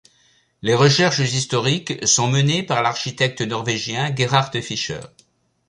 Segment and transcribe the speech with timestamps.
[0.63, 5.01] Les recherches historiques sont menées par l'architecte norvégien Gerhard Fischer.